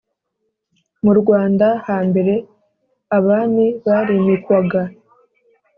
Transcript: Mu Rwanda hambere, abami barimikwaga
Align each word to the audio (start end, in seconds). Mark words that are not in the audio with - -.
Mu 1.03 1.13
Rwanda 1.19 1.67
hambere, 1.87 2.33
abami 3.17 3.65
barimikwaga 3.87 4.81